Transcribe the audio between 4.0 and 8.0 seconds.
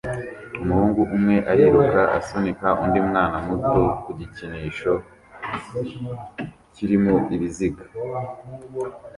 ku gikinisho kirimo ibiziga